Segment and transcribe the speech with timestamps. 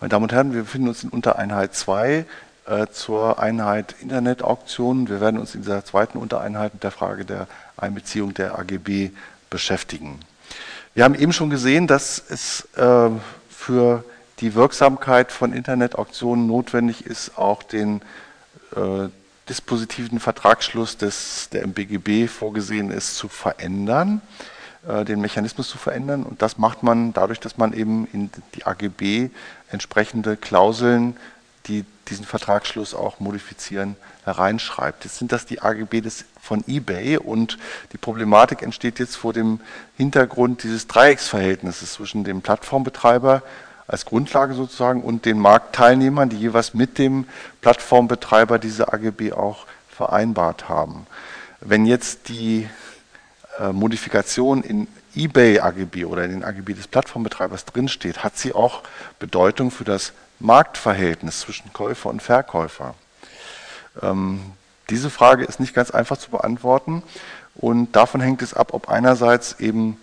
[0.00, 2.24] Meine Damen und Herren, wir befinden uns in Untereinheit 2
[2.66, 5.08] äh, zur Einheit Internetauktionen.
[5.08, 9.10] Wir werden uns in dieser zweiten Untereinheit mit der Frage der Einbeziehung der AGB
[9.50, 10.20] beschäftigen.
[10.94, 13.10] Wir haben eben schon gesehen, dass es äh,
[13.50, 14.04] für
[14.38, 18.00] die Wirksamkeit von Internetauktionen notwendig ist, auch den
[18.76, 19.08] äh,
[19.48, 24.22] dispositiven Vertragsschluss, des, der im BGB vorgesehen ist, zu verändern.
[24.86, 26.22] Äh, den Mechanismus zu verändern.
[26.22, 29.30] Und das macht man dadurch, dass man eben in die AGB
[29.70, 31.16] entsprechende Klauseln,
[31.66, 35.04] die diesen Vertragsschluss auch modifizieren, hereinschreibt.
[35.04, 37.58] Jetzt sind das die AGB des, von eBay und
[37.92, 39.60] die Problematik entsteht jetzt vor dem
[39.96, 43.42] Hintergrund dieses Dreiecksverhältnisses zwischen dem Plattformbetreiber
[43.86, 47.26] als Grundlage sozusagen und den Marktteilnehmern, die jeweils mit dem
[47.62, 51.06] Plattformbetreiber diese AGB auch vereinbart haben.
[51.60, 52.68] Wenn jetzt die
[53.72, 58.82] Modifikation in eBay AGB oder in den AGB des Plattformbetreibers drinsteht, hat sie auch
[59.18, 62.94] Bedeutung für das Marktverhältnis zwischen Käufer und Verkäufer.
[64.00, 64.40] Ähm,
[64.90, 67.02] diese Frage ist nicht ganz einfach zu beantworten
[67.54, 69.98] und davon hängt es ab, ob einerseits eben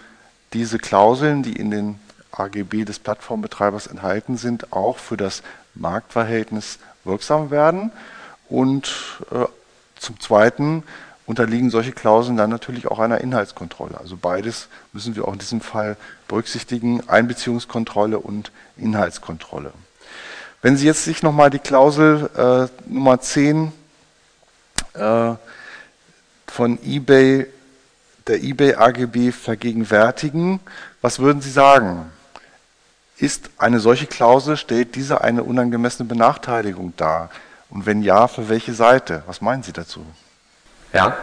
[0.53, 1.99] diese Klauseln, die in den
[2.31, 5.41] AGB des Plattformbetreibers enthalten sind, auch für das
[5.73, 7.91] Marktverhältnis wirksam werden
[8.49, 8.93] und
[9.31, 9.45] äh,
[9.97, 10.83] zum Zweiten,
[11.25, 13.97] unterliegen solche Klauseln dann natürlich auch einer Inhaltskontrolle.
[13.99, 19.73] Also beides müssen wir auch in diesem Fall berücksichtigen, Einbeziehungskontrolle und Inhaltskontrolle.
[20.61, 23.71] Wenn Sie jetzt sich nochmal die Klausel äh, Nummer 10
[24.93, 25.33] äh,
[26.47, 27.47] von eBay,
[28.27, 30.59] der eBay AGB vergegenwärtigen,
[31.01, 32.11] was würden Sie sagen?
[33.17, 37.29] Ist eine solche Klausel, stellt diese eine unangemessene Benachteiligung dar?
[37.69, 39.23] Und wenn ja, für welche Seite?
[39.27, 40.05] Was meinen Sie dazu?
[40.95, 41.17] Ja.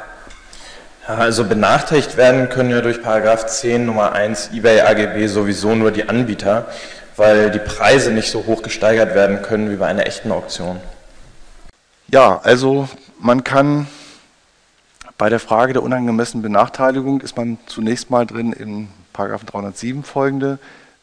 [1.07, 6.09] Also benachteiligt werden können ja durch Paragraph 10 Nummer 1 eBay AGB sowieso nur die
[6.09, 6.67] Anbieter,
[7.17, 10.79] weil die Preise nicht so hoch gesteigert werden können wie bei einer echten Auktion.
[12.09, 13.89] Ja, also man kann
[15.17, 20.59] bei der Frage der unangemessenen Benachteiligung ist man zunächst mal drin in Paragraph 307 folgende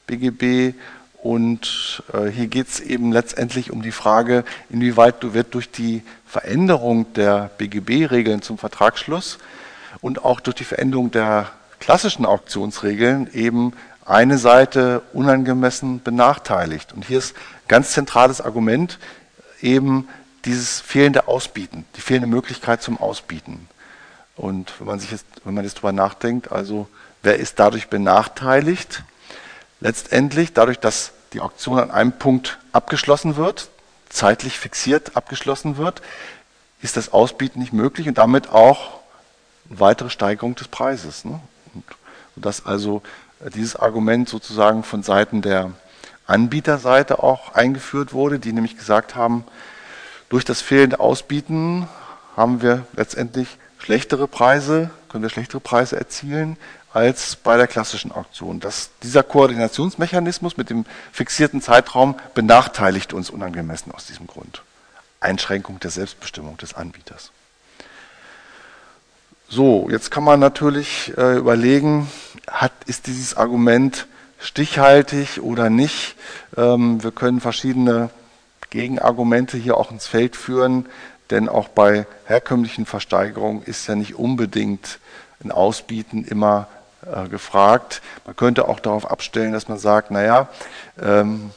[0.05, 0.75] BGB
[1.21, 7.11] und äh, hier geht es eben letztendlich um die Frage, inwieweit wird durch die Veränderung
[7.13, 9.37] der BGB-Regeln zum Vertragsschluss
[10.01, 13.73] und auch durch die Veränderung der klassischen Auktionsregeln eben
[14.05, 16.93] eine Seite unangemessen benachteiligt.
[16.93, 17.35] Und hier ist
[17.67, 18.97] ganz zentrales Argument
[19.61, 20.07] eben
[20.45, 23.67] dieses fehlende Ausbieten, die fehlende Möglichkeit zum Ausbieten.
[24.35, 26.87] Und wenn man sich jetzt, wenn man jetzt darüber nachdenkt, also
[27.23, 29.03] wer ist dadurch benachteiligt?
[29.79, 33.69] Letztendlich dadurch, dass die Auktion an einem Punkt abgeschlossen wird,
[34.09, 36.01] zeitlich fixiert abgeschlossen wird,
[36.81, 38.99] ist das Ausbieten nicht möglich und damit auch
[39.65, 41.25] weitere Steigerung des Preises.
[41.25, 41.39] Ne?
[42.35, 43.01] Und dass also
[43.53, 45.71] dieses Argument sozusagen von Seiten der
[46.25, 49.43] Anbieterseite auch eingeführt wurde, die nämlich gesagt haben,
[50.29, 51.87] durch das fehlende Ausbieten
[52.37, 56.57] haben wir letztendlich schlechtere Preise, können wir schlechtere Preise erzielen,
[56.93, 58.59] als bei der klassischen Auktion.
[58.59, 64.63] Das, dieser Koordinationsmechanismus mit dem fixierten Zeitraum benachteiligt uns unangemessen aus diesem Grund.
[65.19, 67.31] Einschränkung der Selbstbestimmung des Anbieters.
[69.47, 72.09] So, jetzt kann man natürlich äh, überlegen,
[72.47, 74.07] hat, ist dieses Argument
[74.39, 76.15] stichhaltig oder nicht?
[76.55, 78.11] Ähm, wir können verschiedene
[78.69, 80.85] Gegenargumente hier auch ins Feld führen,
[81.31, 84.99] denn auch bei herkömmlichen Versteigerungen ist ja nicht unbedingt
[85.43, 86.67] ein Ausbieten immer
[87.29, 88.01] gefragt.
[88.25, 90.49] Man könnte auch darauf abstellen, dass man sagt, naja,
[91.01, 91.51] ähm,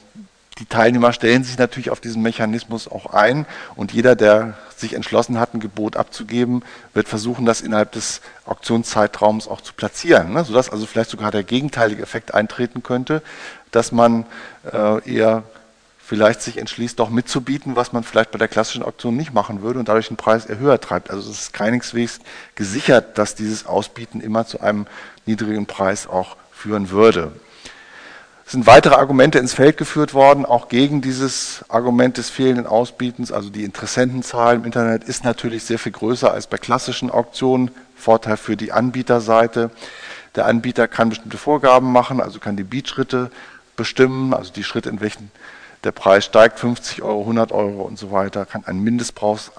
[0.58, 5.38] die Teilnehmer stellen sich natürlich auf diesen Mechanismus auch ein und jeder, der sich entschlossen
[5.40, 10.44] hat, ein Gebot abzugeben, wird versuchen, das innerhalb des Auktionszeitraums auch zu platzieren, ne?
[10.44, 13.22] sodass also vielleicht sogar der gegenteilige Effekt eintreten könnte,
[13.70, 14.26] dass man
[14.70, 15.44] äh, eher
[16.12, 19.78] vielleicht sich entschließt, doch mitzubieten, was man vielleicht bei der klassischen Auktion nicht machen würde
[19.78, 21.10] und dadurch den Preis eher höher treibt.
[21.10, 22.20] Also es ist keineswegs
[22.54, 24.86] gesichert, dass dieses Ausbieten immer zu einem
[25.24, 27.32] niedrigen Preis auch führen würde.
[28.44, 33.32] Es sind weitere Argumente ins Feld geführt worden, auch gegen dieses Argument des fehlenden Ausbietens.
[33.32, 37.70] Also die Interessentenzahl im Internet ist natürlich sehr viel größer als bei klassischen Auktionen.
[37.96, 39.70] Vorteil für die Anbieterseite.
[40.34, 43.30] Der Anbieter kann bestimmte Vorgaben machen, also kann die Beatschritte
[43.76, 45.30] bestimmen, also die Schritte, in welchen
[45.84, 49.50] der Preis steigt, 50 Euro, 100 Euro und so weiter, kann einen Mindestpreis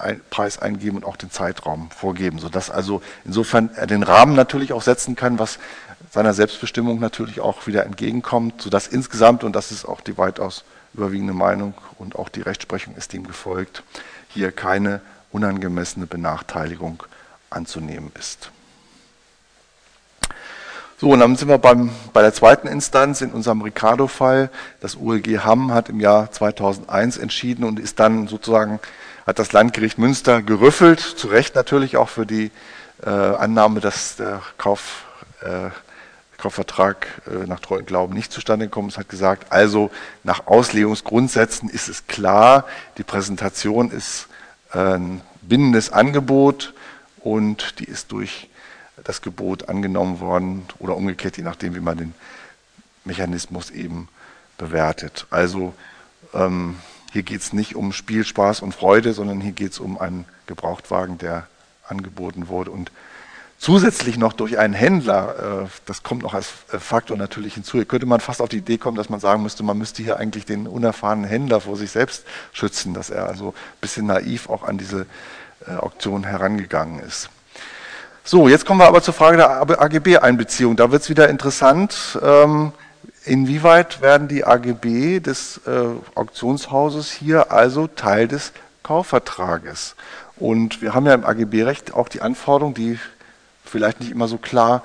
[0.59, 5.15] eingeben und auch den Zeitraum vorgeben, sodass also insofern er den Rahmen natürlich auch setzen
[5.15, 5.59] kann, was
[6.11, 11.33] seiner Selbstbestimmung natürlich auch wieder entgegenkommt, sodass insgesamt, und das ist auch die weitaus überwiegende
[11.33, 13.83] Meinung und auch die Rechtsprechung ist dem gefolgt,
[14.29, 17.03] hier keine unangemessene Benachteiligung
[17.49, 18.51] anzunehmen ist.
[21.03, 24.49] So, und dann sind wir beim, bei der zweiten Instanz in unserem Ricardo-Fall.
[24.79, 28.79] Das OLG Hamm hat im Jahr 2001 entschieden und ist dann sozusagen,
[29.27, 32.51] hat das Landgericht Münster gerüffelt, zu Recht natürlich auch für die
[33.05, 35.03] äh, Annahme, dass der Kauf,
[35.41, 35.71] äh,
[36.37, 39.91] Kaufvertrag äh, nach treuen Glauben nicht zustande gekommen ist, hat gesagt, also
[40.23, 42.63] nach Auslegungsgrundsätzen ist es klar,
[42.97, 44.29] die Präsentation ist
[44.71, 46.73] ein binnendes Angebot
[47.19, 48.47] und die ist durch
[49.03, 52.13] das Gebot angenommen worden oder umgekehrt, je nachdem, wie man den
[53.05, 54.07] Mechanismus eben
[54.57, 55.27] bewertet.
[55.29, 55.73] Also
[56.33, 56.77] ähm,
[57.11, 60.25] hier geht es nicht um Spiel, Spaß und Freude, sondern hier geht es um einen
[60.47, 61.47] Gebrauchtwagen, der
[61.87, 62.91] angeboten wurde und
[63.57, 67.85] zusätzlich noch durch einen Händler, äh, das kommt noch als äh, Faktor natürlich hinzu, hier
[67.85, 70.45] könnte man fast auf die Idee kommen, dass man sagen müsste, man müsste hier eigentlich
[70.45, 74.77] den unerfahrenen Händler vor sich selbst schützen, dass er also ein bisschen naiv auch an
[74.77, 75.05] diese
[75.67, 77.29] äh, Auktion herangegangen ist.
[78.25, 80.77] So, jetzt kommen wir aber zur Frage der AGB-Einbeziehung.
[80.77, 82.17] Da wird es wieder interessant.
[82.23, 82.71] Ähm,
[83.25, 89.97] inwieweit werden die AGB des äh, Auktionshauses hier also Teil des Kaufvertrages?
[90.37, 92.97] Und wir haben ja im AGB-Recht auch die Anforderung, die
[93.65, 94.83] vielleicht nicht immer so klar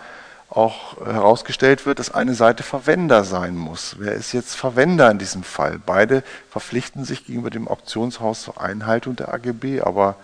[0.50, 3.96] auch herausgestellt wird, dass eine Seite Verwender sein muss.
[4.00, 5.78] Wer ist jetzt Verwender in diesem Fall?
[5.86, 10.16] Beide verpflichten sich gegenüber dem Auktionshaus zur Einhaltung der AGB, aber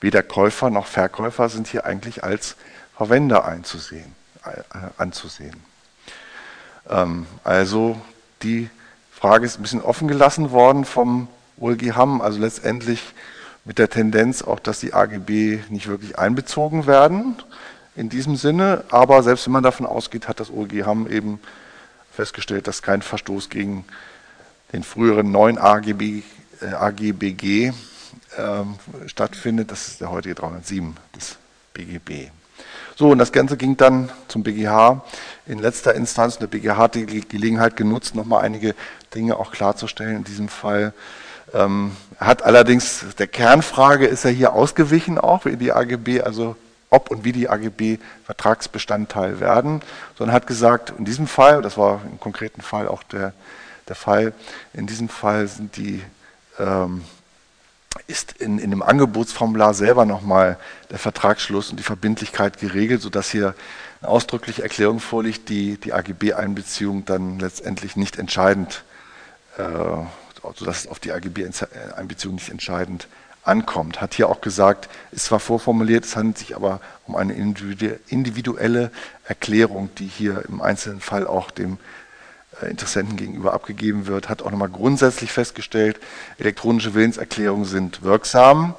[0.00, 2.56] Weder Käufer noch Verkäufer sind hier eigentlich als
[2.96, 4.14] Verwender einzusehen,
[4.44, 5.56] äh, anzusehen.
[6.88, 8.00] Ähm, also
[8.42, 8.70] die
[9.12, 13.02] Frage ist ein bisschen offen gelassen worden vom OLG Hamm, also letztendlich
[13.64, 17.36] mit der Tendenz auch, dass die AGB nicht wirklich einbezogen werden
[17.96, 18.84] in diesem Sinne.
[18.90, 21.40] Aber selbst wenn man davon ausgeht, hat das OLG Hamm eben
[22.12, 23.84] festgestellt, dass kein Verstoß gegen
[24.72, 26.22] den früheren neuen AGB,
[26.62, 27.72] äh, AGBG
[28.38, 28.76] ähm,
[29.06, 29.70] stattfindet.
[29.70, 31.36] Das ist der heutige 307 des
[31.74, 32.30] BGB.
[32.96, 35.02] So, und das Ganze ging dann zum BGH
[35.46, 36.38] in letzter Instanz.
[36.38, 38.74] Der BGH hat die Gelegenheit genutzt, nochmal einige
[39.14, 40.92] Dinge auch klarzustellen in diesem Fall.
[41.54, 46.56] Ähm, hat allerdings, der Kernfrage ist er hier ausgewichen auch, wie die AGB, also
[46.90, 49.80] ob und wie die AGB Vertragsbestandteil werden,
[50.18, 53.32] sondern hat gesagt, in diesem Fall, das war im konkreten Fall auch der,
[53.88, 54.32] der Fall,
[54.74, 56.02] in diesem Fall sind die
[56.58, 57.04] ähm,
[58.06, 60.58] ist in, in dem Angebotsformular selber nochmal
[60.90, 63.54] der Vertragsschluss und die Verbindlichkeit geregelt, sodass hier
[64.00, 68.84] eine ausdrückliche Erklärung vorliegt, die die AGB-Einbeziehung dann letztendlich nicht entscheidend,
[69.58, 69.62] äh,
[70.54, 73.08] sodass es auf die AGB-Einbeziehung nicht entscheidend
[73.42, 74.00] ankommt.
[74.00, 78.90] Hat hier auch gesagt, ist zwar vorformuliert, es handelt sich aber um eine individuelle
[79.24, 81.78] Erklärung, die hier im einzelnen Fall auch dem
[82.62, 85.98] Interessenten gegenüber abgegeben wird, hat auch nochmal grundsätzlich festgestellt,
[86.38, 88.74] elektronische Willenserklärungen sind wirksam.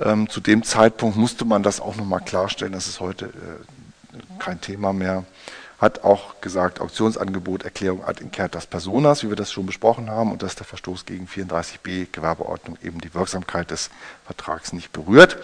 [0.00, 4.60] Ähm, zu dem Zeitpunkt musste man das auch nochmal klarstellen, das ist heute äh, kein
[4.60, 5.24] Thema mehr.
[5.78, 10.42] Hat auch gesagt, Auktionsangebot, Erklärung ad incertas personas, wie wir das schon besprochen haben, und
[10.42, 13.90] dass der Verstoß gegen 34b Gewerbeordnung eben die Wirksamkeit des
[14.26, 15.38] Vertrags nicht berührt.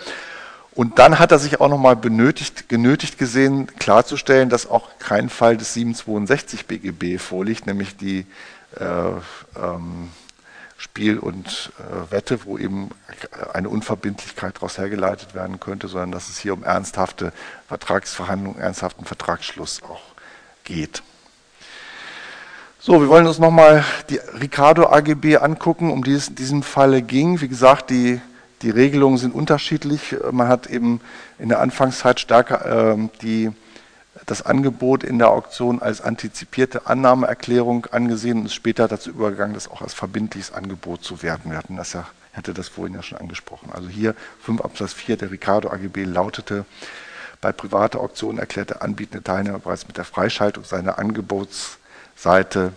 [0.76, 5.56] Und dann hat er sich auch nochmal benötigt, genötigt gesehen, klarzustellen, dass auch kein Fall
[5.56, 8.26] des 762 BGB vorliegt, nämlich die
[8.78, 10.10] äh, ähm,
[10.76, 12.90] Spiel und äh, Wette, wo eben
[13.54, 17.32] eine Unverbindlichkeit daraus hergeleitet werden könnte, sondern dass es hier um ernsthafte
[17.68, 20.02] Vertragsverhandlungen, ernsthaften Vertragsschluss auch
[20.64, 21.02] geht.
[22.78, 27.00] So, wir wollen uns nochmal die Ricardo AGB angucken, um die es in diesem Falle
[27.00, 27.40] ging.
[27.40, 28.20] Wie gesagt, die
[28.62, 30.16] die Regelungen sind unterschiedlich.
[30.30, 31.00] Man hat eben
[31.38, 33.50] in der Anfangszeit stärker äh, die,
[34.24, 39.70] das Angebot in der Auktion als antizipierte Annahmeerklärung angesehen und ist später dazu übergegangen, das
[39.70, 41.50] auch als verbindliches Angebot zu werten.
[41.50, 43.70] Wir hatten das ja, hatte das vorhin ja schon angesprochen.
[43.72, 46.64] Also hier 5 Absatz 4 der Ricardo AGB lautete,
[47.42, 52.72] bei privater Auktion erklärt der anbietende Teilnehmer bereits mit der Freischaltung seiner Angebotsseite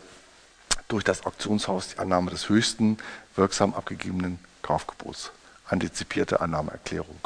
[0.89, 2.97] durch das Auktionshaus die Annahme des höchsten
[3.35, 5.31] wirksam abgegebenen Kaufgebots
[5.69, 7.17] antizipierte Annahmeerklärung.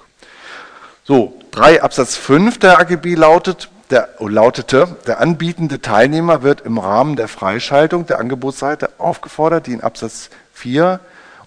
[1.05, 6.77] So, 3 Absatz 5 der AGB lautet, der, oh, lautete, der anbietende Teilnehmer wird im
[6.77, 11.00] Rahmen der Freischaltung der Angebotsseite aufgefordert, die in Absatz 4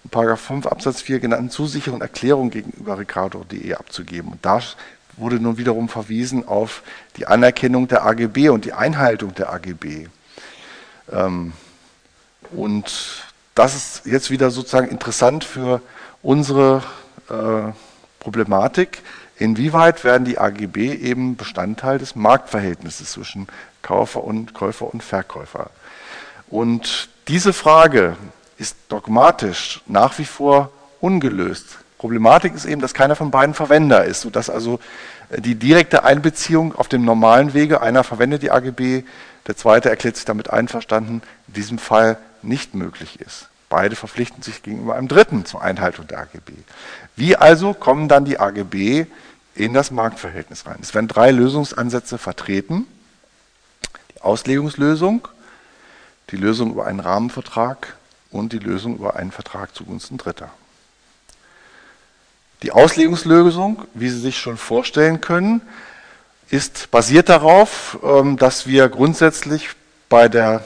[0.03, 4.31] und Paragraph 5 Absatz 4 genannten zusicheren Erklärungen gegenüber Ricardo.de abzugeben.
[4.33, 4.61] Und da
[5.17, 6.83] wurde nun wiederum verwiesen auf
[7.17, 10.07] die Anerkennung der AGB und die Einhaltung der AGB.
[11.11, 11.53] Ähm,
[12.51, 13.23] und
[13.55, 15.81] das ist jetzt wieder sozusagen interessant für
[16.21, 16.83] unsere
[17.29, 17.71] äh,
[18.19, 19.01] Problematik,
[19.37, 23.47] inwieweit werden die AGB eben Bestandteil des Marktverhältnisses zwischen
[23.81, 25.69] Käufer und, Käufer und Verkäufer.
[26.49, 28.15] Und diese Frage
[28.57, 31.77] ist dogmatisch nach wie vor ungelöst.
[31.97, 34.79] Problematik ist eben, dass keiner von beiden Verwender ist, sodass also
[35.29, 39.03] äh, die direkte Einbeziehung auf dem normalen Wege, einer verwendet die AGB,
[39.47, 43.47] der zweite erklärt sich damit einverstanden, in diesem Fall nicht möglich ist.
[43.69, 46.53] Beide verpflichten sich gegenüber einem Dritten zur Einhaltung der AGB.
[47.15, 49.05] Wie also kommen dann die AGB
[49.55, 50.77] in das Marktverhältnis rein?
[50.81, 52.87] Es werden drei Lösungsansätze vertreten.
[54.15, 55.27] Die Auslegungslösung,
[56.29, 57.97] die Lösung über einen Rahmenvertrag
[58.31, 60.49] und die Lösung über einen Vertrag zugunsten Dritter.
[62.63, 65.61] Die Auslegungslösung, wie Sie sich schon vorstellen können,
[66.49, 69.69] ist basiert darauf, ähm, dass wir grundsätzlich
[70.09, 70.63] bei der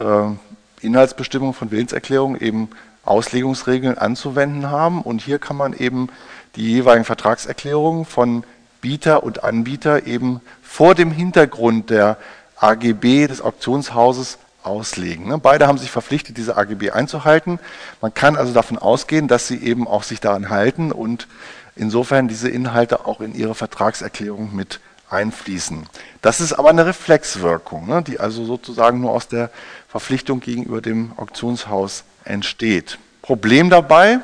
[0.00, 0.38] ähm,
[0.84, 2.70] Inhaltsbestimmung von Willenserklärungen eben
[3.04, 5.02] Auslegungsregeln anzuwenden haben.
[5.02, 6.08] Und hier kann man eben
[6.56, 8.44] die jeweiligen Vertragserklärungen von
[8.80, 12.16] Bieter und Anbieter eben vor dem Hintergrund der
[12.56, 15.28] AGB des Auktionshauses auslegen.
[15.28, 15.38] Ne?
[15.38, 17.58] Beide haben sich verpflichtet, diese AGB einzuhalten.
[18.00, 21.28] Man kann also davon ausgehen, dass sie eben auch sich daran halten und
[21.76, 24.80] insofern diese Inhalte auch in ihre Vertragserklärung mit
[25.14, 25.86] einfließen.
[26.20, 28.02] Das ist aber eine Reflexwirkung, ne?
[28.02, 29.50] die also sozusagen nur aus der
[29.88, 32.98] Verpflichtung gegenüber dem Auktionshaus entsteht.
[33.22, 34.20] Problem dabei,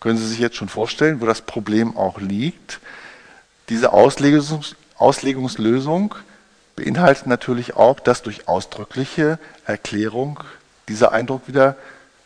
[0.00, 2.80] können Sie sich jetzt schon vorstellen, wo das Problem auch liegt,
[3.68, 6.14] diese Auslegungs Auslegungslösung
[6.76, 10.38] beinhaltet natürlich auch, dass durch ausdrückliche Erklärung
[10.88, 11.76] dieser Eindruck wieder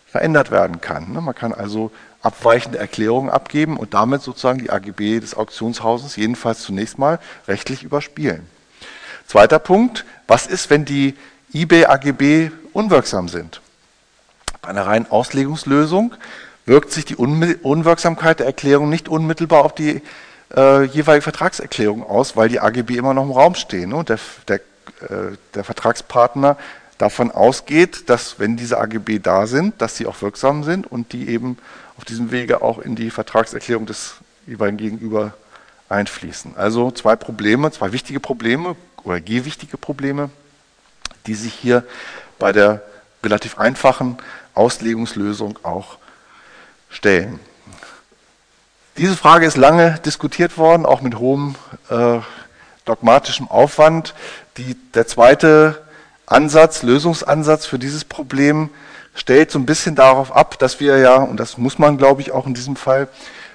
[0.07, 1.13] verändert werden kann.
[1.13, 1.21] Ne?
[1.23, 1.91] Man kann also
[2.23, 8.47] abweichende Erklärungen abgeben und damit sozusagen die AGB des Auktionshauses jedenfalls zunächst mal rechtlich überspielen.
[9.27, 11.15] Zweiter Punkt, was ist, wenn die
[11.53, 13.61] eBay-AGB unwirksam sind?
[14.63, 16.15] Bei einer reinen Auslegungslösung
[16.65, 20.03] wirkt sich die Unwirksamkeit der Erklärung nicht unmittelbar auf die
[20.55, 24.19] äh, jeweilige Vertragserklärung aus, weil die AGB immer noch im Raum stehen und der,
[24.49, 26.57] der, äh, der Vertragspartner
[26.99, 31.29] davon ausgeht, dass wenn diese AGB da sind, dass sie auch wirksam sind und die
[31.29, 31.59] eben
[31.97, 35.35] auf diesem Wege auch in die Vertragserklärung des jeweiligen Gegenüber
[35.89, 36.57] einfließen.
[36.57, 40.31] Also zwei Probleme, zwei wichtige Probleme oder gewichtige Probleme,
[41.27, 41.85] die sich hier
[42.39, 42.83] bei der
[43.23, 44.19] relativ einfachen
[44.55, 45.99] Auslegungslösung auch
[46.89, 47.41] stellen.
[48.97, 51.55] Diese Frage ist lange diskutiert worden, auch mit hohem
[51.91, 52.21] äh,
[52.87, 54.15] dogmatischem Aufwand.
[54.57, 55.85] Die, der zweite
[56.25, 58.71] Ansatz, Lösungsansatz für dieses Problem
[59.17, 62.31] stellt so ein bisschen darauf ab, dass wir ja, und das muss man glaube ich
[62.31, 63.09] auch in diesem Fall,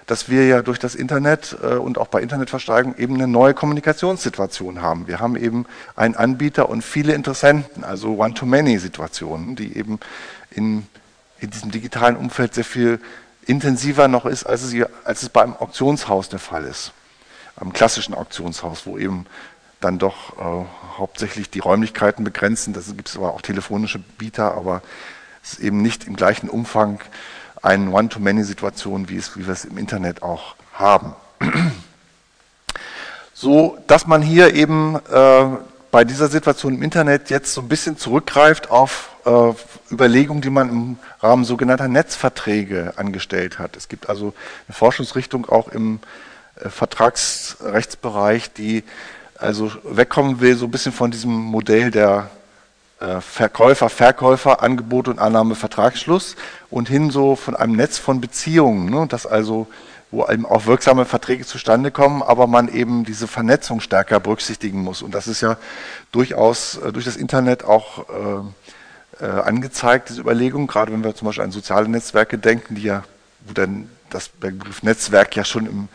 [0.08, 4.82] dass wir ja durch das Internet äh, und auch bei Internetversteigerung eben eine neue Kommunikationssituation
[4.82, 5.08] haben.
[5.08, 5.66] Wir haben eben
[5.96, 10.00] einen Anbieter und viele Interessenten, also One-to-Many-Situationen, die eben
[10.50, 10.86] in,
[11.40, 13.00] in diesem digitalen Umfeld sehr viel
[13.46, 14.76] intensiver noch ist, als es,
[15.06, 16.92] als es beim Auktionshaus der Fall ist.
[17.56, 19.28] Am klassischen Auktionshaus, wo eben
[19.80, 20.66] dann doch äh,
[20.98, 22.74] hauptsächlich die Räumlichkeiten begrenzen.
[22.74, 24.82] Da gibt es aber auch telefonische Bieter, aber
[25.44, 27.00] ist eben nicht im gleichen Umfang
[27.62, 31.16] eine One-to-Many-Situation, wie, wie wir es im Internet auch haben.
[33.34, 35.46] So, dass man hier eben äh,
[35.90, 39.54] bei dieser Situation im Internet jetzt so ein bisschen zurückgreift auf äh,
[39.92, 43.76] Überlegungen, die man im Rahmen sogenannter Netzverträge angestellt hat.
[43.76, 44.36] Es gibt also
[44.68, 46.02] eine Forschungsrichtung auch im
[46.56, 48.84] äh, Vertragsrechtsbereich, die
[49.40, 52.30] also wegkommen will so ein bisschen von diesem Modell der
[53.22, 56.36] Verkäufer, Verkäufer, Angebot und Annahme, Vertragsschluss
[56.70, 59.68] und hin so von einem Netz von Beziehungen, ne, das also
[60.12, 65.02] wo eben auch wirksame Verträge zustande kommen, aber man eben diese Vernetzung stärker berücksichtigen muss.
[65.02, 65.58] Und das ist ja
[66.12, 71.28] durchaus äh, durch das Internet auch äh, äh, angezeigt, diese Überlegung, gerade wenn wir zum
[71.28, 73.04] Beispiel an soziale Netzwerke denken, die ja,
[73.46, 75.88] wo dann das Begriff Netzwerk ja schon im,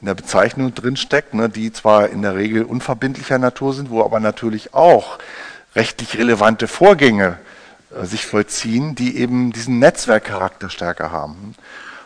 [0.00, 4.18] in der Bezeichnung drinsteckt, ne, die zwar in der Regel unverbindlicher Natur sind, wo aber
[4.18, 5.18] natürlich auch
[5.74, 7.38] rechtlich relevante Vorgänge
[7.94, 11.54] äh, sich vollziehen, die eben diesen Netzwerkcharakter stärker haben.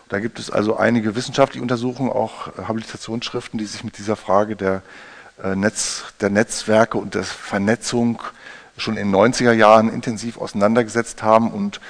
[0.09, 4.83] Da gibt es also einige wissenschaftliche Untersuchungen, auch Habilitationsschriften, die sich mit dieser Frage der,
[5.43, 8.23] äh, Netz, der Netzwerke und der Vernetzung
[8.77, 11.81] schon in den 90er Jahren intensiv auseinandergesetzt haben und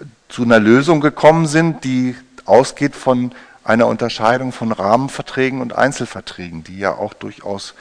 [0.00, 3.32] äh, zu einer Lösung gekommen sind, die ausgeht von
[3.64, 7.74] einer Unterscheidung von Rahmenverträgen und Einzelverträgen, die ja auch durchaus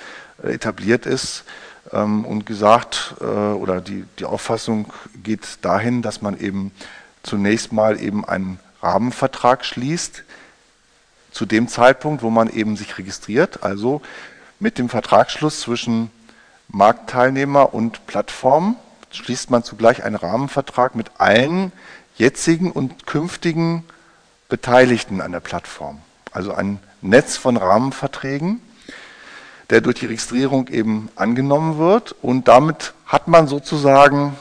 [0.44, 1.44] etabliert ist
[1.92, 6.72] und gesagt, oder die, die Auffassung geht dahin, dass man eben
[7.24, 10.24] zunächst mal eben einen Rahmenvertrag schließt,
[11.32, 14.02] zu dem Zeitpunkt, wo man eben sich registriert, also
[14.60, 16.12] mit dem Vertragsschluss zwischen
[16.68, 18.76] Marktteilnehmer und Plattform
[19.12, 21.72] schließt man zugleich einen Rahmenvertrag mit allen
[22.16, 23.84] jetzigen und künftigen
[24.50, 26.00] Beteiligten an der Plattform.
[26.32, 28.62] Also ein Netz von Rahmenverträgen,
[29.72, 34.38] der durch die Registrierung eben angenommen wird und damit hat man sozusagen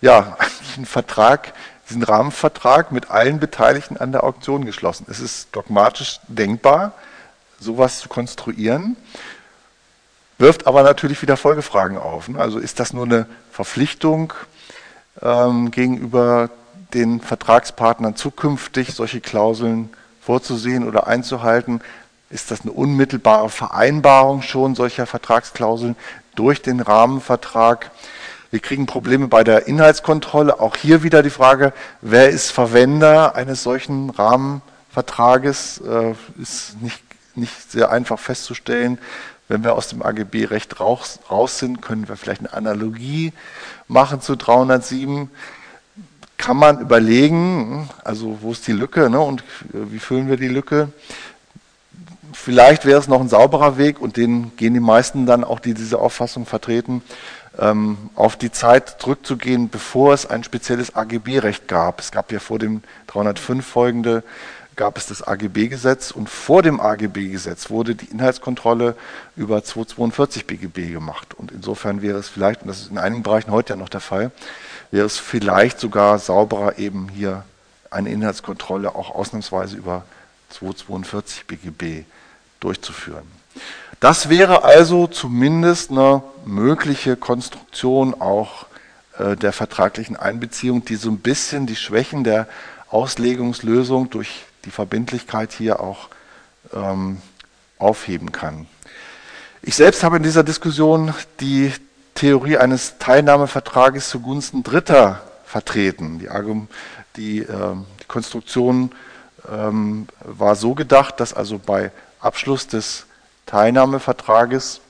[0.00, 0.36] ja,
[0.76, 1.52] einen Vertrag,
[1.90, 5.06] diesen Rahmenvertrag mit allen Beteiligten an der Auktion geschlossen.
[5.10, 6.92] Es ist dogmatisch denkbar,
[7.58, 8.96] sowas zu konstruieren,
[10.38, 12.28] wirft aber natürlich wieder Folgefragen auf.
[12.28, 12.38] Ne?
[12.38, 14.32] Also ist das nur eine Verpflichtung
[15.20, 16.50] ähm, gegenüber
[16.94, 19.90] den Vertragspartnern zukünftig solche Klauseln
[20.20, 21.80] vorzusehen oder einzuhalten?
[22.30, 25.96] Ist das eine unmittelbare Vereinbarung schon solcher Vertragsklauseln
[26.34, 27.90] durch den Rahmenvertrag?
[28.50, 30.60] Wir kriegen Probleme bei der Inhaltskontrolle.
[30.60, 35.78] Auch hier wieder die Frage, wer ist Verwender eines solchen Rahmenvertrages?
[35.78, 37.02] Äh, ist nicht,
[37.34, 38.98] nicht sehr einfach festzustellen.
[39.48, 43.32] Wenn wir aus dem AGB-Recht raus, raus sind, können wir vielleicht eine Analogie
[43.86, 45.30] machen zu 307
[46.36, 49.42] kann man überlegen, also wo ist die Lücke ne, und
[49.72, 50.88] wie füllen wir die Lücke.
[52.32, 55.74] Vielleicht wäre es noch ein sauberer Weg und den gehen die meisten dann auch, die
[55.74, 57.02] diese Auffassung vertreten,
[57.58, 62.00] ähm, auf die Zeit zurückzugehen, bevor es ein spezielles AGB-Recht gab.
[62.00, 64.22] Es gab ja vor dem 305 folgende,
[64.76, 68.94] gab es das AGB-Gesetz und vor dem AGB-Gesetz wurde die Inhaltskontrolle
[69.36, 71.34] über 242 BGB gemacht.
[71.34, 74.00] Und insofern wäre es vielleicht, und das ist in einigen Bereichen heute ja noch der
[74.00, 74.30] Fall,
[74.90, 77.44] wäre es vielleicht sogar sauberer, eben hier
[77.90, 80.04] eine Inhaltskontrolle auch ausnahmsweise über
[80.50, 82.04] 242 BGB
[82.60, 83.26] durchzuführen.
[84.00, 88.66] Das wäre also zumindest eine mögliche Konstruktion auch
[89.18, 92.46] äh, der vertraglichen Einbeziehung, die so ein bisschen die Schwächen der
[92.90, 96.08] Auslegungslösung durch die Verbindlichkeit hier auch
[96.72, 97.20] ähm,
[97.78, 98.66] aufheben kann.
[99.62, 101.72] Ich selbst habe in dieser Diskussion die
[102.14, 106.18] Theorie eines Teilnahmevertrages zugunsten Dritter vertreten.
[106.18, 106.28] Die,
[107.16, 108.92] die, äh, die Konstruktion
[109.50, 111.90] ähm, war so gedacht, dass also bei
[112.20, 113.06] Abschluss des
[113.46, 114.80] Teilnahmevertrages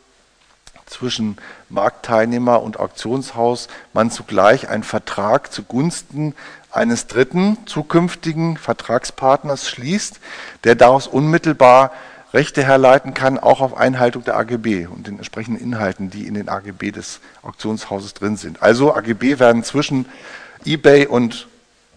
[0.86, 1.36] zwischen
[1.68, 6.34] Marktteilnehmer und Auktionshaus man zugleich einen Vertrag zugunsten
[6.70, 10.20] eines dritten zukünftigen Vertragspartners schließt,
[10.64, 11.92] der daraus unmittelbar
[12.34, 16.48] Rechte herleiten kann, auch auf Einhaltung der AGB und den entsprechenden Inhalten, die in den
[16.48, 18.62] AGB des Auktionshauses drin sind.
[18.62, 20.06] Also AGB werden zwischen
[20.66, 21.48] eBay und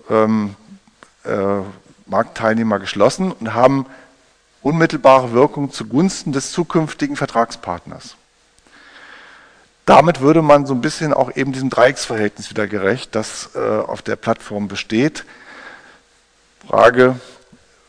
[0.09, 0.55] ähm,
[1.25, 1.61] äh,
[2.11, 3.87] Marktteilnehmer geschlossen und haben
[4.61, 8.15] unmittelbare Wirkung zugunsten des zukünftigen Vertragspartners.
[9.85, 14.01] Damit würde man so ein bisschen auch eben diesem Dreiecksverhältnis wieder gerecht, das äh, auf
[14.01, 15.25] der Plattform besteht.
[16.67, 17.19] Frage,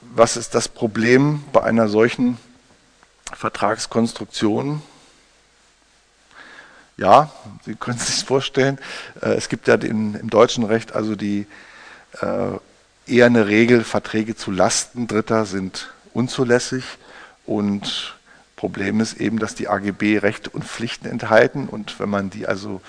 [0.01, 2.39] was ist das Problem bei einer solchen
[3.35, 4.83] Vertragskonstruktion?
[6.97, 7.31] Ja,
[7.65, 8.79] Sie können sich das vorstellen.
[9.21, 11.47] Äh, es gibt ja den, im deutschen Recht also die
[12.21, 12.53] äh,
[13.13, 16.85] eher eine Regel, Verträge zu Lasten Dritter sind unzulässig
[17.45, 18.17] und
[18.57, 22.81] Problem ist eben, dass die AGB Rechte und Pflichten enthalten und wenn man die also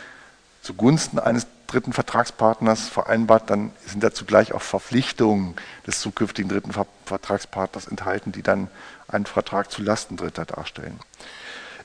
[0.61, 5.55] zugunsten eines dritten Vertragspartners vereinbart, dann sind da zugleich auch Verpflichtungen
[5.85, 6.71] des zukünftigen dritten
[7.05, 8.69] Vertragspartners enthalten, die dann
[9.07, 10.99] einen Vertrag zu Lasten Dritter darstellen.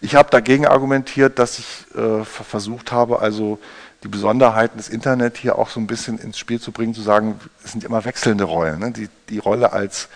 [0.00, 3.58] Ich habe dagegen argumentiert, dass ich äh, versucht habe, also
[4.04, 7.40] die Besonderheiten des Internet hier auch so ein bisschen ins Spiel zu bringen, zu sagen,
[7.64, 8.78] es sind immer wechselnde Rollen.
[8.78, 8.92] Ne?
[8.92, 10.08] Die, die Rolle als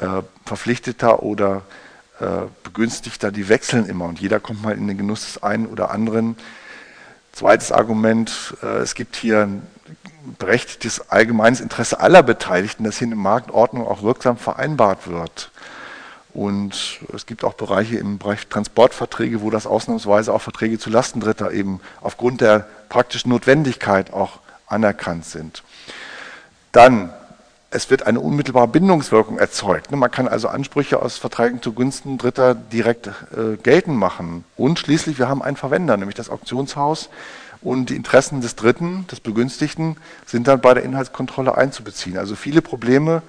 [0.00, 1.62] äh, Verpflichteter oder
[2.18, 2.24] äh,
[2.64, 6.36] Begünstigter, die wechseln immer und jeder kommt mal in den Genuss des einen oder anderen.
[7.32, 9.62] Zweites Argument, äh, es gibt hier ein
[10.38, 15.50] berechtigtes allgemeines Interesse aller Beteiligten, dass hier eine Marktordnung auch wirksam vereinbart wird.
[16.32, 21.20] Und es gibt auch Bereiche im Bereich Transportverträge, wo das ausnahmsweise auch Verträge zu Lasten
[21.20, 25.62] Dritter eben aufgrund der praktischen Notwendigkeit auch anerkannt sind.
[26.72, 27.12] Dann
[27.70, 29.90] es wird eine unmittelbare Bindungswirkung erzeugt.
[29.90, 34.44] Ne, man kann also Ansprüche aus Verträgen zugunsten Dritter direkt äh, geltend machen.
[34.56, 37.10] Und schließlich, wir haben einen Verwender, nämlich das Auktionshaus.
[37.62, 42.16] Und die Interessen des Dritten, des Begünstigten, sind dann bei der Inhaltskontrolle einzubeziehen.
[42.16, 43.20] Also viele Probleme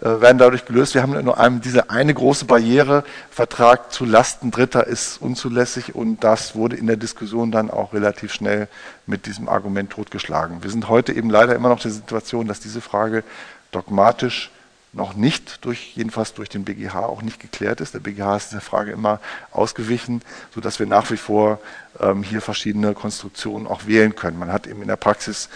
[0.00, 0.94] äh, werden dadurch gelöst.
[0.94, 6.22] Wir haben nur einem, diese eine große Barriere, Vertrag zu Lasten Dritter ist unzulässig und
[6.22, 8.68] das wurde in der Diskussion dann auch relativ schnell
[9.06, 10.62] mit diesem Argument totgeschlagen.
[10.62, 13.24] Wir sind heute eben leider immer noch der Situation, dass diese Frage
[13.72, 14.51] dogmatisch
[14.92, 17.94] noch nicht durch, jedenfalls durch den BGH auch nicht geklärt ist.
[17.94, 20.22] Der BGH ist der Frage immer ausgewichen,
[20.54, 21.60] sodass wir nach wie vor
[21.98, 24.38] ähm, hier verschiedene Konstruktionen auch wählen können.
[24.38, 25.48] Man hat eben in der Praxis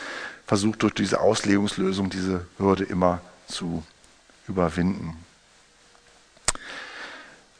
[0.46, 3.82] versucht, durch diese Auslegungslösung diese Hürde immer zu
[4.48, 5.16] überwinden.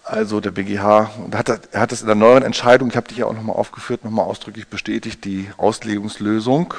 [0.02, 3.26] Also der BGH, hat, er hat das in der neuen Entscheidung, ich habe die ja
[3.26, 6.74] auch nochmal aufgeführt, nochmal ausdrücklich bestätigt, die Auslegungslösung,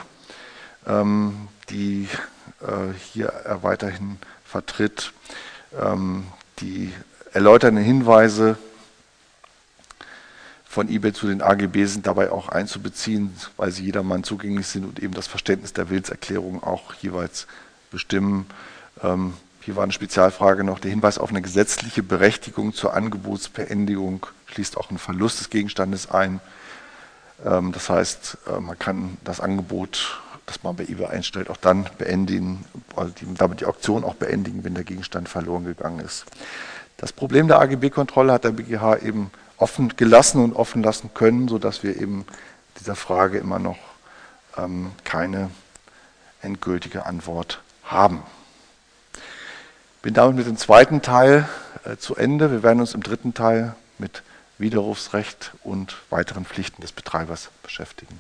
[0.88, 2.08] ähm, die
[2.62, 5.14] äh, hier er weiterhin vertritt.
[5.80, 6.26] Ähm,
[6.60, 6.94] die
[7.34, 8.58] erläuternden Hinweise
[10.68, 15.00] von eBay zu den AGB sind dabei auch einzubeziehen, weil sie jedermann zugänglich sind und
[15.00, 17.48] eben das Verständnis der Willenserklärung auch jeweils
[17.92, 18.46] bestimmen.
[19.02, 24.78] Ähm, hier war eine Spezialfrage noch, der Hinweis auf eine gesetzliche Berechtigung zur Angebotsbeendigung schließt
[24.78, 26.40] auch einen Verlust des Gegenstandes ein.
[27.46, 31.88] Ähm, das heißt, äh, man kann das Angebot, das man bei eBay einstellt, auch dann
[31.98, 36.26] beendigen, also damit die Auktion auch beendigen, wenn der Gegenstand verloren gegangen ist.
[36.96, 41.84] Das Problem der AGB-Kontrolle hat der BGH eben offen gelassen und offen lassen können, sodass
[41.84, 42.26] wir eben
[42.80, 43.78] dieser Frage immer noch
[44.58, 45.52] ähm, keine
[46.42, 48.24] endgültige Antwort haben.
[50.02, 51.50] Bin damit mit dem zweiten Teil
[51.84, 52.52] äh, zu Ende.
[52.52, 54.24] Wir werden uns im dritten Teil mit
[54.60, 58.20] Widerrufsrecht und weiteren Pflichten des Betreibers beschäftigen.